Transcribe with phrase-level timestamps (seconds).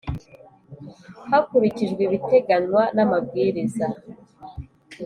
[1.29, 3.87] Hakurikijwe ibiteganywa n amabwiriza